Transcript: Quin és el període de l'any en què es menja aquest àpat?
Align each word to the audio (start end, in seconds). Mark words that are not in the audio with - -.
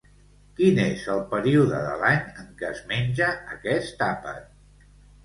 Quin 0.59 0.79
és 0.83 1.01
el 1.15 1.19
període 1.33 1.81
de 1.87 1.91
l'any 2.03 2.17
en 2.45 2.47
què 2.63 2.71
es 2.77 2.79
menja 2.93 3.29
aquest 3.57 4.03
àpat? 4.07 4.89